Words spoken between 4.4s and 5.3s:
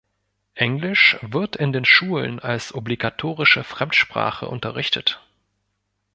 unterrichtet.